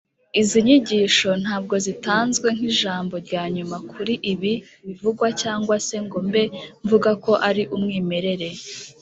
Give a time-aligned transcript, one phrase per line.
[0.41, 4.53] Izi nyigisho ntabwo zitanzwe nk'ijambo rya nyuma kuri ibi
[4.85, 6.43] bivugwa cyangwa se ngo mbe
[6.83, 8.47] mvuga ko ari umwimerere,